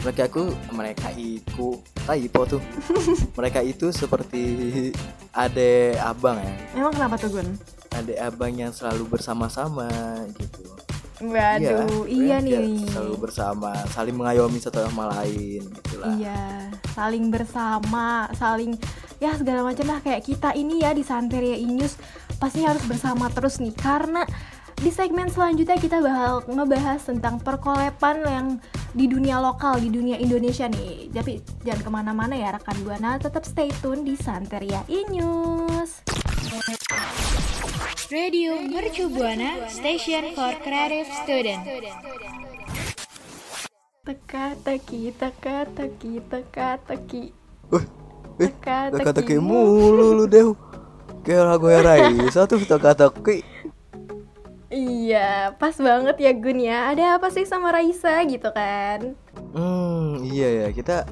mereka 0.02 0.26
aku 0.26 0.44
mereka 0.75 1.09
itu 1.14 1.78
typo 2.06 2.40
tuh. 2.47 2.62
mereka 3.38 3.62
itu 3.62 3.88
seperti 3.94 4.42
ade 5.32 5.97
abang 6.02 6.37
ya, 6.42 6.54
emang 6.76 6.92
kenapa 6.92 7.16
tuh 7.16 7.40
Gun? 7.40 7.49
ade 7.94 8.18
abang 8.18 8.52
yang 8.52 8.75
selalu 8.75 9.06
bersama-sama 9.09 9.88
gitu. 10.37 10.62
Waduh, 11.23 12.02
iya, 12.11 12.42
mereka 12.42 12.59
nih. 12.66 12.82
Selalu 12.90 13.14
bersama, 13.30 13.71
saling 13.94 14.16
mengayomi 14.18 14.59
satu 14.59 14.82
sama 14.82 15.06
lain 15.14 15.62
gitu 15.71 15.94
lah. 16.02 16.18
Iya, 16.18 16.66
saling 16.99 17.30
bersama, 17.30 18.26
saling 18.35 18.75
ya 19.23 19.30
segala 19.38 19.62
macam 19.62 19.87
lah 19.87 20.02
kayak 20.02 20.26
kita 20.26 20.50
ini 20.59 20.82
ya 20.82 20.90
di 20.90 21.06
Santeria 21.06 21.54
Inews 21.54 21.94
pasti 22.42 22.66
harus 22.66 22.82
bersama 22.90 23.30
terus 23.30 23.62
nih 23.62 23.71
karena 23.71 24.26
di 24.81 24.91
segmen 24.95 25.29
selanjutnya 25.29 25.76
kita 25.76 26.00
bakal 26.00 26.47
ngebahas 26.49 27.00
tentang 27.05 27.37
perkolepan 27.43 28.17
yang 28.25 28.47
di 28.93 29.09
dunia 29.09 29.41
lokal, 29.41 29.81
di 29.81 29.93
dunia 29.93 30.17
Indonesia 30.17 30.69
nih. 30.69 31.12
Tapi 31.12 31.41
jangan 31.64 31.83
ke 31.85 31.91
mana-mana 31.91 32.35
ya 32.37 32.52
rekan 32.52 32.76
Buana, 32.85 33.21
tetap 33.21 33.45
stay 33.45 33.69
tune 33.85 34.05
di 34.05 34.17
Santeria 34.17 34.85
Inews. 34.88 36.05
Radio 38.12 38.61
Mercu 38.61 39.09
Buana, 39.09 39.69
station 39.73 40.37
for 40.37 40.52
creative 40.61 41.09
student. 41.25 41.64
Teka 44.02 44.59
teki, 44.67 45.14
teka 45.14 45.64
teki, 45.73 46.12
teka 46.26 46.76
teki. 46.85 47.33
Wih, 47.73 47.87
eh, 48.43 48.52
Teka 48.93 49.11
teki 49.17 49.38
mulu 49.38 50.19
lu 50.19 50.25
Dew. 50.29 50.52
Kayak 51.23 51.55
lagu 51.55 51.71
Raisa 51.71 52.50
tuh 52.50 52.59
teka-teki. 52.67 53.47
Iya, 54.73 55.52
pas 55.61 55.76
banget 55.76 56.17
ya 56.17 56.33
Gun 56.33 56.57
ya. 56.57 56.88
Ada 56.97 57.21
apa 57.21 57.29
sih 57.29 57.45
sama 57.45 57.69
Raisa 57.76 58.25
gitu 58.25 58.49
kan? 58.57 59.12
Hmm, 59.52 60.25
iya 60.25 60.64
ya, 60.64 60.69
kita 60.73 61.05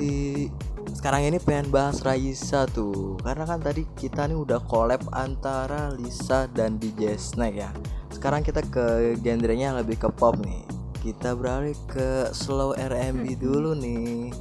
di 0.00 0.48
sekarang 0.96 1.28
ini 1.28 1.36
pengen 1.36 1.68
bahas 1.68 2.00
Raisa 2.00 2.64
tuh. 2.72 3.20
Karena 3.20 3.44
kan 3.44 3.60
tadi 3.60 3.84
kita 4.00 4.24
nih 4.24 4.38
udah 4.40 4.64
collab 4.64 5.04
antara 5.12 5.92
Lisa 5.92 6.48
dan 6.56 6.80
DJ 6.80 7.20
Snake 7.20 7.60
ya. 7.60 7.68
Sekarang 8.08 8.40
kita 8.40 8.64
ke 8.64 9.12
genrenya 9.20 9.76
lebih 9.76 10.00
ke 10.00 10.08
pop 10.08 10.40
nih. 10.40 10.64
Kita 11.04 11.36
beralih 11.36 11.76
ke 11.92 12.32
slow 12.32 12.72
R&B 12.72 13.36
dulu 13.36 13.76
nih. 13.76 14.32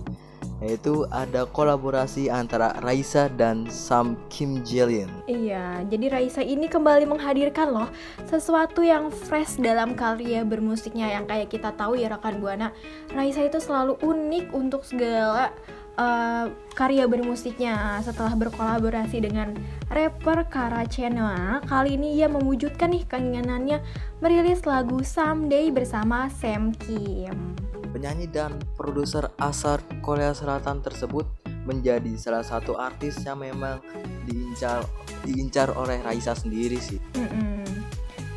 Yaitu 0.62 1.10
ada 1.10 1.50
kolaborasi 1.50 2.30
antara 2.30 2.77
Raisa 2.86 3.27
dan 3.34 3.65
Sam 3.65 4.13
Kim 4.30 4.62
Jillian. 4.62 5.10
Iya, 5.25 5.82
jadi 5.89 6.13
Raisa 6.13 6.46
ini 6.46 6.70
kembali 6.70 7.10
menghadirkan 7.10 7.74
loh 7.74 7.89
sesuatu 8.30 8.86
yang 8.86 9.10
fresh 9.10 9.58
dalam 9.58 9.98
karya 9.98 10.46
bermusiknya 10.46 11.18
yang 11.18 11.25
kayak 11.25 11.50
kita 11.50 11.74
tahu 11.74 11.98
ya 11.98 12.13
rekan 12.13 12.38
Buana. 12.38 12.70
Raisa 13.10 13.41
itu 13.41 13.58
selalu 13.58 13.98
unik 14.06 14.46
untuk 14.53 14.86
segala 14.86 15.50
eh, 15.98 16.46
karya 16.77 17.10
bermusiknya. 17.10 17.98
Setelah 18.06 18.38
berkolaborasi 18.38 19.18
dengan 19.18 19.58
rapper 19.89 20.46
Kara 20.46 20.86
Chenoa, 20.86 21.65
kali 21.65 21.98
ini 21.98 22.22
ia 22.22 22.30
mewujudkan 22.30 22.94
nih 22.94 23.10
keinginannya 23.10 23.82
merilis 24.22 24.62
lagu 24.70 25.01
Someday 25.01 25.74
bersama 25.74 26.30
Sam 26.30 26.70
Kim. 26.77 27.71
Penyanyi 27.91 28.31
dan 28.31 28.55
produser 28.79 29.29
asal 29.38 29.83
Korea 30.00 30.31
Selatan 30.31 30.79
tersebut 30.79 31.27
menjadi 31.67 32.17
salah 32.17 32.41
satu 32.41 32.79
artis 32.79 33.21
yang 33.21 33.43
memang 33.43 33.83
diincar 34.25 34.81
diincar 35.21 35.69
oleh 35.77 36.01
Raisa 36.01 36.33
sendiri 36.33 36.81
sih. 36.81 36.98
Mm-mm. 37.13 37.62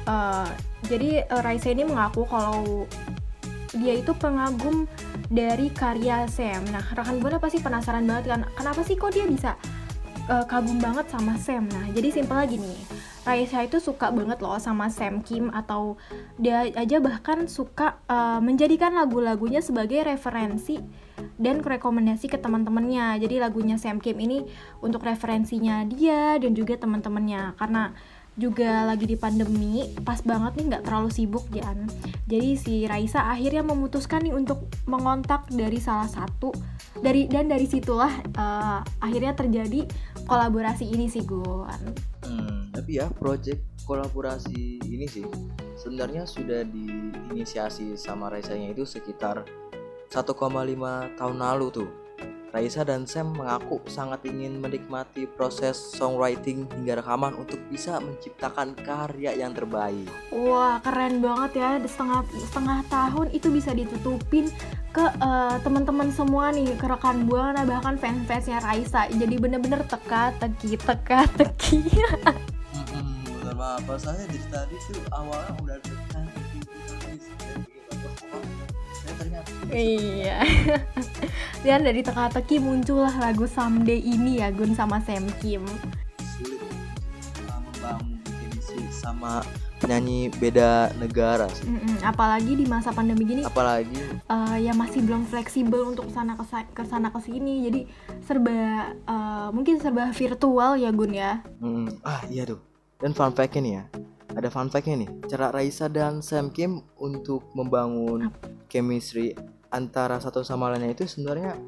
Uh, 0.05 0.45
jadi 0.85 1.25
uh, 1.33 1.41
Raisa 1.41 1.73
ini 1.73 1.89
mengaku 1.89 2.29
kalau 2.29 2.85
dia 3.73 3.97
itu 3.97 4.13
pengagum 4.15 4.85
dari 5.33 5.73
karya 5.73 6.29
Sam. 6.29 6.63
Nah, 6.69 6.85
rekan 6.93 7.19
buana 7.19 7.41
pasti 7.41 7.59
penasaran 7.59 8.05
banget 8.05 8.37
kan, 8.37 8.41
kenapa 8.53 8.85
sih 8.85 8.95
kok 8.95 9.17
dia 9.17 9.25
bisa 9.25 9.57
uh, 10.29 10.45
kagum 10.45 10.77
banget 10.77 11.09
sama 11.09 11.35
Sam? 11.41 11.65
Nah, 11.73 11.89
jadi 11.91 12.13
simpel 12.13 12.37
lagi 12.37 12.61
nih, 12.61 12.79
Raisa 13.25 13.65
itu 13.65 13.81
suka 13.81 14.13
banget 14.13 14.37
loh 14.45 14.61
sama 14.61 14.93
Sam 14.93 15.25
Kim 15.25 15.49
atau 15.49 15.97
dia 16.37 16.69
aja 16.77 17.01
bahkan 17.01 17.49
suka 17.49 17.97
uh, 18.05 18.37
menjadikan 18.45 18.93
lagu-lagunya 18.93 19.65
sebagai 19.65 20.05
referensi 20.05 20.77
dan 21.41 21.65
rekomendasi 21.65 22.29
ke 22.29 22.37
teman-temannya. 22.37 23.17
Jadi 23.25 23.41
lagunya 23.41 23.81
Sam 23.81 23.97
Kim 23.97 24.21
ini 24.21 24.45
untuk 24.85 25.09
referensinya 25.09 25.89
dia 25.89 26.37
dan 26.37 26.53
juga 26.53 26.77
teman-temannya 26.77 27.57
karena 27.57 27.97
juga 28.35 28.83
lagi 28.83 29.07
di 29.07 29.15
pandemi 29.15 29.87
pas 30.03 30.19
banget 30.23 30.59
nih 30.59 30.65
nggak 30.75 30.85
terlalu 30.87 31.11
sibuk 31.15 31.47
Jan 31.55 31.87
jadi 32.27 32.59
si 32.59 32.85
Raisa 32.85 33.31
akhirnya 33.31 33.63
memutuskan 33.63 34.27
nih 34.27 34.35
untuk 34.35 34.67
mengontak 34.91 35.47
dari 35.55 35.79
salah 35.79 36.11
satu 36.11 36.51
dari 36.99 37.31
dan 37.31 37.47
dari 37.47 37.71
situlah 37.71 38.11
eh, 38.11 38.81
akhirnya 38.99 39.39
terjadi 39.39 39.87
kolaborasi 40.27 40.89
ini 40.91 41.07
sih 41.07 41.23
Gun 41.23 42.15
Hmm, 42.25 42.73
tapi 42.73 42.97
ya 42.97 43.13
project 43.13 43.61
kolaborasi 43.85 44.81
ini 44.81 45.05
sih 45.05 45.29
sebenarnya 45.77 46.25
sudah 46.25 46.65
diinisiasi 46.65 48.01
sama 48.01 48.33
Raisanya 48.33 48.73
itu 48.73 48.89
sekitar 48.89 49.45
1,5 50.09 51.19
tahun 51.19 51.37
lalu 51.37 51.67
tuh. 51.69 51.91
Raisa 52.55 52.87
dan 52.87 53.03
Sam 53.03 53.35
mengaku 53.35 53.83
sangat 53.91 54.23
ingin 54.31 54.63
menikmati 54.63 55.27
proses 55.27 55.75
songwriting 55.75 56.71
hingga 56.71 57.03
rekaman 57.03 57.35
untuk 57.35 57.59
bisa 57.67 57.99
menciptakan 57.99 58.79
karya 58.79 59.35
yang 59.35 59.51
terbaik. 59.59 60.07
Wah 60.31 60.79
keren 60.79 61.19
banget 61.19 61.59
ya 61.59 61.71
setengah 61.83 62.23
setengah 62.31 62.87
tahun 62.87 63.35
itu 63.35 63.51
bisa 63.51 63.75
ditutupin 63.75 64.55
ke 64.95 65.03
eh, 65.03 65.57
teman-teman 65.67 66.15
semua 66.15 66.55
nih 66.55 66.79
ke 66.79 66.87
rekan 66.87 67.27
buana 67.27 67.67
bahkan 67.67 67.99
fans-fansnya 67.99 68.63
Raisa 68.63 69.11
jadi 69.11 69.35
bener-bener 69.35 69.83
teka 69.91 70.31
teki 70.39 70.79
teka 70.79 71.27
teki 71.35 71.91
Hmm, 72.95 73.27
bener 73.27 73.55
banget. 73.59 73.83
Pasalnya 73.91 74.31
dari 74.31 74.47
tadi 74.55 74.77
tuh 74.95 75.03
awalnya 75.11 75.51
udah 75.59 75.79
dekat 75.83 76.15
ternyata 79.15 79.51
Iya. 79.73 80.45
Dan 81.65 81.89
dari 81.89 82.05
teka-teki 82.05 82.61
muncullah 82.61 83.13
lagu 83.17 83.49
Someday 83.49 84.01
ini 84.01 84.45
ya 84.45 84.53
Gun 84.53 84.77
sama 84.77 85.01
Sam 85.01 85.25
Kim. 85.41 85.65
sulit 86.37 86.61
uh, 87.49 87.61
membangun 87.63 88.21
chemistry 88.27 88.85
sama 88.93 89.41
penyanyi 89.81 90.33
beda 90.41 90.93
negara 90.97 91.49
sih. 91.53 91.69
Mm-mm, 91.69 92.01
apalagi 92.05 92.57
di 92.57 92.65
masa 92.65 92.89
pandemi 92.89 93.29
gini 93.29 93.45
Apalagi 93.45 94.01
eh, 94.33 94.57
ya 94.65 94.73
masih 94.73 95.05
belum 95.05 95.29
fleksibel 95.29 95.93
untuk 95.93 96.09
sana 96.09 96.37
ke 96.41 96.83
sana 96.89 97.13
ke 97.13 97.21
sini. 97.21 97.69
Jadi 97.69 97.81
serba 98.25 98.93
eh, 98.93 99.49
mungkin 99.53 99.81
serba 99.81 100.09
virtual 100.13 100.81
ya 100.81 100.91
Gun 100.93 101.13
ya. 101.13 101.41
Hmm, 101.61 101.89
ah 102.05 102.25
iya 102.33 102.49
tuh. 102.49 102.61
Dan 102.97 103.13
fun 103.13 103.37
fact 103.37 103.61
nih 103.61 103.81
ya. 103.81 103.85
Ada 104.35 104.51
fun 104.51 104.67
fact-nya 104.67 105.07
nih. 105.07 105.11
Cara 105.31 105.55
Raisa 105.55 105.87
dan 105.87 106.19
Sam 106.19 106.51
Kim 106.51 106.83
untuk 106.99 107.55
membangun 107.55 108.35
chemistry 108.67 109.39
antara 109.75 110.23
satu 110.23 110.47
sama 110.47 110.71
lainnya 110.71 110.95
itu 110.95 111.03
sebenarnya 111.11 111.59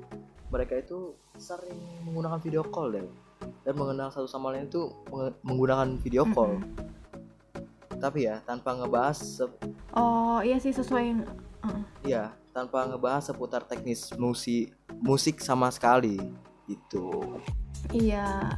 mereka 0.54 0.78
itu 0.78 1.18
sering 1.34 1.75
menggunakan 2.06 2.38
video 2.38 2.62
call 2.62 2.94
deh. 2.94 3.06
Dan 3.66 3.75
mengenal 3.75 4.14
satu 4.14 4.30
sama 4.30 4.54
lain 4.54 4.70
itu 4.70 4.86
menggunakan 5.42 5.98
video 5.98 6.22
call. 6.30 6.62
Tapi 7.98 8.30
ya 8.30 8.38
tanpa 8.46 8.78
ngebahas 8.78 9.18
se- 9.18 9.58
Oh 9.90 10.38
iya 10.38 10.60
sih 10.62 10.70
sesuai 10.70 11.04
eh, 11.66 11.82
Iya, 12.06 12.30
tanpa 12.54 12.86
ngebahas 12.86 13.26
seputar 13.32 13.66
teknis 13.66 14.14
musik 14.14 14.70
musik 15.02 15.42
sama 15.42 15.72
sekali 15.72 16.20
gitu 16.70 17.40
Iya, 17.94 18.50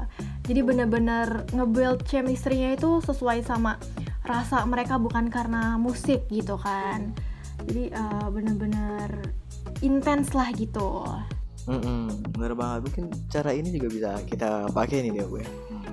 jadi 0.49 0.65
bener-bener 0.65 1.45
nge-build 1.53 2.09
chemistry-nya 2.09 2.81
itu 2.81 3.05
sesuai 3.05 3.45
sama 3.45 3.77
rasa 4.25 4.65
mereka 4.65 4.97
bukan 4.97 5.29
karena 5.29 5.77
musik 5.77 6.25
gitu 6.33 6.57
kan. 6.57 7.13
Jadi 7.69 7.85
eh, 7.87 8.27
bener-bener 8.27 9.11
intens 9.79 10.33
lah 10.33 10.49
gitu. 10.51 11.05
Mm-mm, 11.65 12.09
bener 12.33 12.57
banget 12.57 12.81
mungkin 12.83 13.05
cara 13.29 13.53
ini 13.53 13.69
juga 13.71 13.87
bisa 13.87 14.11
kita 14.25 14.49
pakai 14.69 15.05
nih 15.05 15.13
dia 15.13 15.25
gue 15.27 15.45
Hmm. 15.69 15.85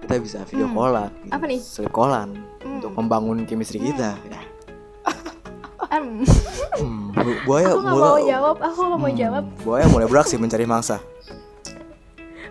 kita 0.00 0.14
bisa 0.16 0.38
video 0.44 0.64
Hmm, 0.64 0.78
callan 0.78 1.10
apa 1.28 1.44
nih? 1.44 1.58
callan 1.84 2.28
Hmm. 2.56 2.78
untuk 2.78 2.94
membangun 2.94 3.42
chemistry 3.44 3.82
kita 3.82 4.14
ya. 4.24 4.40
Em, 5.90 6.22
Hmm, 6.78 7.10
bu- 7.10 7.42
buaya 7.44 7.66
aku 7.68 7.82
nggak 7.82 7.90
mulai- 7.92 8.14
mau 8.14 8.22
jawab, 8.24 8.56
aku 8.62 8.78
nggak 8.80 8.94
mau 8.96 9.08
Hmm, 9.08 9.18
jawab. 9.18 9.44
buaya 9.60 9.86
mulai 9.88 10.06
beraksi 10.06 10.34
mencari 10.36 10.64
mangsa 10.64 11.02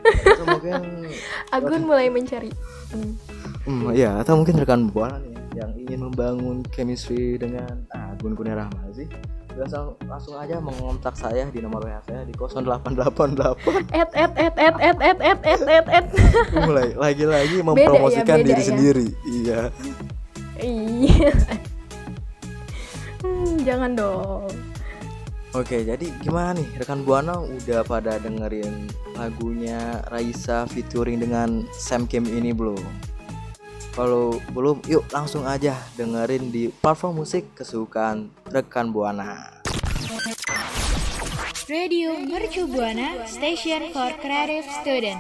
mungkin 0.46 1.08
Agun 1.50 1.82
mulai 1.84 2.12
mencari. 2.12 2.52
Hmm. 2.92 3.16
hmm, 3.64 3.96
ya 3.96 4.20
atau 4.20 4.36
mungkin 4.36 4.60
rekan 4.60 4.92
buana 4.92 5.16
nih 5.18 5.39
yang 5.58 5.72
ingin 5.74 6.06
membangun 6.06 6.62
chemistry 6.70 7.38
dengan 7.38 7.86
ah, 7.92 8.14
Gun 8.18 8.36
Kurnia 8.38 8.58
Rahma 8.58 8.90
sih 8.94 9.10
langsung 9.58 9.98
langsung 10.08 10.36
aja 10.40 10.62
mengontak 10.62 11.18
saya 11.18 11.44
di 11.50 11.60
nomor 11.60 11.84
WA 11.84 12.00
saya 12.06 12.24
di 12.24 12.32
0888 12.32 13.60
Et 13.92 14.10
et 14.16 14.32
et 14.40 14.54
et 14.56 14.76
et 14.78 14.98
et 15.04 15.20
et 15.20 15.40
et 15.44 15.62
et 15.68 15.86
et. 16.00 16.06
mulai 16.64 16.94
lagi-lagi 16.96 17.60
Beda 17.60 17.64
ya, 17.64 17.68
mempromosikan 17.68 18.38
beda 18.40 18.48
diri 18.48 18.62
ya. 18.62 18.68
sendiri 18.68 19.08
iya 19.28 19.60
Iya. 20.60 21.32
Hmm, 23.24 23.64
jangan 23.64 23.96
dong. 23.96 24.52
Oke, 25.56 25.82
jadi 25.82 26.08
gimana 26.22 26.54
nih 26.54 26.68
rekan 26.78 27.02
Buana 27.02 27.42
udah 27.42 27.82
pada 27.82 28.20
dengerin 28.22 28.86
lagunya 29.18 30.04
Raisa 30.12 30.70
featuring 30.70 31.24
dengan 31.24 31.64
Sam 31.74 32.06
Kim 32.06 32.28
ini 32.28 32.54
belum? 32.54 32.78
Kalau 34.00 34.40
belum, 34.56 34.80
yuk 34.88 35.12
langsung 35.12 35.44
aja 35.44 35.76
dengerin 36.00 36.56
di 36.56 36.72
platform 36.72 37.20
musik 37.20 37.52
kesukaan 37.52 38.32
rekan 38.48 38.96
Buana. 38.96 39.60
Radio 41.68 42.16
Mercu 42.16 42.64
Buana 42.64 43.28
Station 43.28 43.92
for 43.92 44.16
Creative 44.24 44.64
Student. 44.80 45.20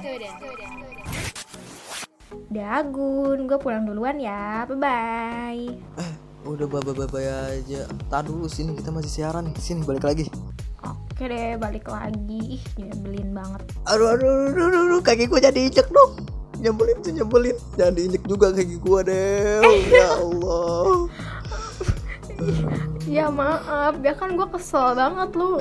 Udah 2.47 2.79
Agun, 2.79 3.51
gue 3.51 3.59
pulang 3.59 3.83
duluan 3.83 4.15
ya. 4.15 4.63
Bye 4.71 4.79
bye. 4.79 5.63
Eh, 5.99 6.11
udah 6.47 6.67
baba-baba 6.71 7.19
aja. 7.51 7.83
Tar 8.07 8.31
dulu 8.31 8.47
sini 8.47 8.79
kita 8.79 8.95
masih 8.95 9.11
siaran 9.11 9.51
nih. 9.51 9.59
Sini 9.59 9.83
balik 9.83 10.07
lagi. 10.07 10.31
Oke 10.87 11.27
deh, 11.27 11.59
balik 11.59 11.83
lagi. 11.91 12.55
Ih, 12.55 12.63
nyebelin 12.79 13.35
banget. 13.35 13.59
Aduh, 13.91 14.15
aduh, 14.15 14.55
aduh, 14.55 14.71
aduh, 14.71 14.81
aduh, 14.87 15.01
kaki 15.03 15.27
gua 15.27 15.43
jadi 15.43 15.67
injek 15.67 15.91
dong. 15.91 16.28
Nyebelin 16.59 16.97
tuh 16.99 17.11
nyebelin. 17.11 17.57
Jangan 17.73 17.93
diinjek 17.93 18.23
juga 18.23 18.47
kaki 18.51 18.75
gua 18.77 18.99
deh. 19.01 19.63
ya 19.89 20.09
Allah. 20.13 21.07
Ya 23.03 23.27
maaf, 23.27 23.99
ya 23.99 24.13
kan 24.13 24.37
gue 24.37 24.47
kesel 24.49 24.93
banget 24.93 25.33
lu 25.33 25.59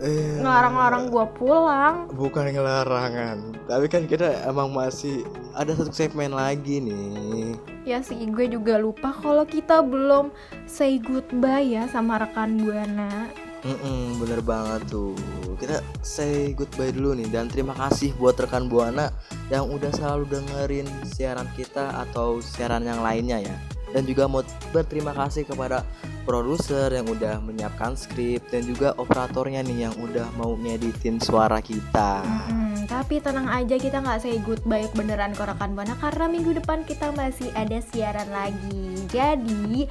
Eh, 0.00 0.40
ngelarang-larang 0.40 1.08
gue 1.08 1.26
pulang. 1.34 2.08
bukan 2.10 2.48
ngelarangan 2.50 3.36
tapi 3.64 3.84
kan 3.84 4.04
kita 4.04 4.32
emang 4.44 4.72
masih 4.72 5.24
ada 5.52 5.76
satu 5.76 5.92
segmen 5.92 6.32
lagi 6.32 6.80
nih 6.80 7.52
Ya 7.84 8.00
sih, 8.00 8.16
gue 8.16 8.48
juga 8.48 8.76
lupa 8.76 9.12
kalau 9.12 9.44
kita 9.44 9.80
belum 9.80 10.32
say 10.64 10.96
goodbye 10.96 11.76
ya 11.76 11.84
sama 11.86 12.16
rekan 12.16 12.56
Buana. 12.56 13.28
Mm-mm, 13.60 14.16
bener 14.16 14.40
banget 14.40 14.88
tuh. 14.88 15.12
Kita 15.60 15.84
say 16.00 16.56
goodbye 16.56 16.92
dulu 16.92 17.12
nih 17.12 17.28
dan 17.28 17.52
terima 17.52 17.76
kasih 17.76 18.16
buat 18.16 18.38
rekan 18.40 18.72
buana 18.72 19.12
yang 19.52 19.68
udah 19.68 19.92
selalu 19.92 20.24
dengerin 20.32 20.88
siaran 21.04 21.48
kita 21.52 21.92
atau 22.08 22.40
siaran 22.40 22.88
yang 22.88 23.04
lainnya 23.04 23.44
ya. 23.44 23.56
Dan 23.90 24.06
juga 24.06 24.30
mau 24.30 24.46
berterima 24.70 25.10
kasih 25.10 25.44
kepada 25.44 25.82
produser 26.22 26.94
yang 26.94 27.10
udah 27.10 27.42
menyiapkan 27.42 27.98
skrip 27.98 28.46
dan 28.48 28.62
juga 28.62 28.94
operatornya 28.94 29.66
nih 29.66 29.90
yang 29.90 29.94
udah 29.98 30.30
mau 30.38 30.54
ngeditin 30.54 31.18
suara 31.18 31.58
kita. 31.58 32.22
Hmm, 32.22 32.86
tapi 32.86 33.18
tenang 33.18 33.50
aja 33.50 33.74
kita 33.74 33.98
nggak 33.98 34.22
say 34.22 34.38
goodbye 34.46 34.86
beneran 34.94 35.34
ke 35.34 35.42
rekan 35.42 35.74
Buana 35.74 35.98
karena 35.98 36.30
minggu 36.30 36.62
depan 36.62 36.86
kita 36.86 37.10
masih 37.18 37.50
ada 37.58 37.82
siaran 37.82 38.30
lagi. 38.30 39.10
Jadi 39.10 39.90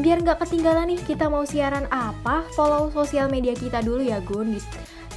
biar 0.00 0.24
nggak 0.24 0.40
ketinggalan 0.46 0.88
nih 0.96 1.00
kita 1.04 1.28
mau 1.28 1.44
siaran 1.44 1.84
apa, 1.92 2.48
follow 2.56 2.88
sosial 2.88 3.28
media 3.28 3.52
kita 3.52 3.84
dulu 3.84 4.00
ya 4.00 4.24
Gun 4.24 4.56
di 4.56 4.60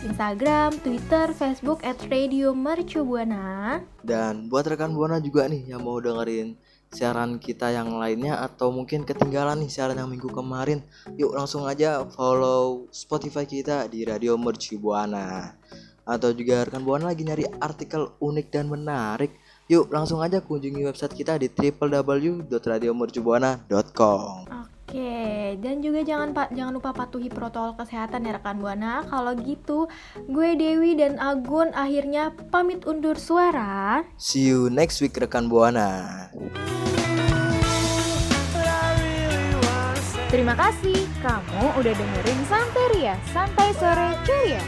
Instagram, 0.04 0.76
Twitter, 0.84 1.32
Facebook 1.32 1.80
at 1.88 1.96
Radio 2.12 2.52
Mercu. 2.52 3.02
Dan 4.04 4.52
buat 4.52 4.68
rekan 4.68 4.92
Buana 4.92 5.24
juga 5.24 5.48
nih 5.48 5.72
yang 5.72 5.82
mau 5.82 5.98
dengerin 6.04 6.60
siaran 6.92 7.40
kita 7.40 7.72
yang 7.72 7.96
lainnya 7.98 8.40
atau 8.44 8.70
mungkin 8.70 9.08
ketinggalan 9.08 9.64
nih 9.64 9.72
siaran 9.72 9.98
yang 9.98 10.12
minggu 10.12 10.28
kemarin, 10.30 10.84
yuk 11.16 11.34
langsung 11.34 11.66
aja 11.66 12.04
follow 12.12 12.92
Spotify 12.92 13.48
kita 13.48 13.88
di 13.88 14.04
Radio 14.04 14.36
Mercu 14.36 14.76
Buana. 14.76 15.56
Atau 16.06 16.36
juga 16.36 16.68
rekan 16.68 16.84
Buana 16.84 17.10
lagi 17.10 17.24
nyari 17.24 17.48
artikel 17.64 18.12
unik 18.20 18.48
dan 18.52 18.70
menarik, 18.70 19.34
yuk 19.66 19.90
langsung 19.90 20.20
aja 20.20 20.40
kunjungi 20.40 20.84
website 20.84 21.14
kita 21.14 21.36
di 21.36 21.48
www.radiomercubuana.com. 21.50 24.30
Oke, 24.86 25.58
dan 25.60 25.82
juga 25.82 26.00
jangan 26.02 26.30
pa- 26.32 26.50
jangan 26.50 26.72
lupa 26.72 26.94
patuhi 26.94 27.28
protokol 27.28 27.76
kesehatan 27.76 28.24
ya 28.24 28.38
rekan 28.38 28.58
Buana. 28.58 29.02
Kalau 29.04 29.34
gitu, 29.36 29.90
gue 30.24 30.50
Dewi 30.54 30.94
dan 30.94 31.18
Agun 31.18 31.74
akhirnya 31.74 32.32
pamit 32.48 32.86
undur 32.86 33.18
suara. 33.18 34.06
See 34.16 34.46
you 34.46 34.70
next 34.70 35.02
week 35.02 35.14
rekan 35.14 35.50
Buana. 35.50 36.30
Terima 40.26 40.54
kasih 40.54 41.08
kamu 41.20 41.64
udah 41.76 41.94
dengerin 41.96 42.40
Santeria 42.46 43.16
Santai 43.32 43.70
Sore 43.74 44.10
Ceria. 44.22 44.62